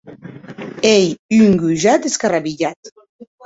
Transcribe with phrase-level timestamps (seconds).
[0.93, 1.07] Ei
[1.39, 2.79] un gojat escarrabilhat.